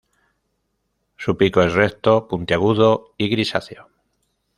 [1.15, 3.87] Su pico es recto, puntiagudo y grisáceo.